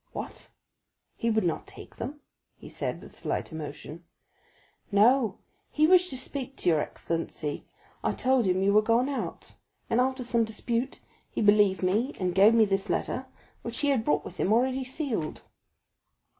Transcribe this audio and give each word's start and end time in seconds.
"What? 0.13 0.49
he 1.15 1.29
would 1.29 1.43
not 1.43 1.67
take 1.67 1.97
them?" 1.97 2.21
said 2.67 2.95
he 2.95 3.01
with 3.01 3.15
slight 3.15 3.51
emotion. 3.51 4.03
40130m 4.91 4.93
"No, 4.93 5.37
he 5.69 5.85
wished 5.85 6.09
to 6.09 6.17
speak 6.17 6.55
to 6.57 6.69
your 6.69 6.79
excellency; 6.81 7.67
I 8.03 8.13
told 8.13 8.47
him 8.47 8.63
you 8.63 8.73
were 8.73 8.81
gone 8.81 9.07
out, 9.09 9.53
and 9.91 10.01
after 10.01 10.23
some 10.23 10.43
dispute 10.43 11.01
he 11.29 11.39
believed 11.39 11.83
me 11.83 12.13
and 12.19 12.33
gave 12.33 12.55
me 12.55 12.65
this 12.65 12.89
letter, 12.89 13.27
which 13.61 13.81
he 13.81 13.89
had 13.89 14.03
brought 14.03 14.25
with 14.25 14.37
him 14.39 14.51
already 14.51 14.83
sealed." 14.85 15.43